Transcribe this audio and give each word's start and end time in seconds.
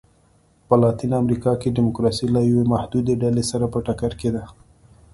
په 0.67 0.75
لاتینه 0.81 1.15
امریکا 1.23 1.51
کې 1.61 1.75
ډیموکراسي 1.77 2.25
له 2.35 2.41
یوې 2.49 2.63
محدودې 2.73 3.13
ډلې 3.23 3.43
سره 3.51 3.65
په 3.73 3.79
ټکر 3.85 4.11
کې 4.19 4.29
ده. 4.35 4.43